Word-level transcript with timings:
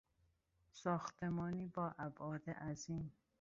ساختمانی 0.71 1.67
با 1.67 1.93
ابعاد 1.97 2.49
عظیم 2.49 3.11